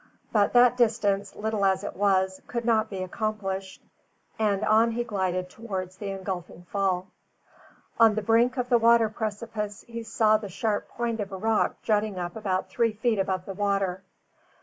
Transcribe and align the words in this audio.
But 0.31 0.53
that 0.53 0.77
distance, 0.77 1.35
little 1.35 1.63
as 1.63 1.83
it 1.83 1.95
was, 1.95 2.41
could 2.47 2.65
not 2.65 2.89
be 2.89 3.03
accomplished, 3.03 3.83
and 4.39 4.65
on 4.65 4.89
he 4.93 5.03
glided 5.03 5.47
towards 5.47 5.97
the 5.97 6.07
engulfing 6.09 6.65
fall. 6.71 7.09
On 7.99 8.15
the 8.15 8.23
brink 8.23 8.57
of 8.57 8.69
the 8.69 8.79
water 8.79 9.09
precipice 9.09 9.85
he 9.87 10.01
saw 10.01 10.37
the 10.37 10.49
sharp 10.49 10.87
point 10.89 11.19
of 11.19 11.31
a 11.31 11.37
rock 11.37 11.83
jutting 11.83 12.17
about 12.17 12.67
three 12.69 12.93
feet 12.93 13.19
above 13.19 13.45
the 13.45 13.53
water. 13.53 14.01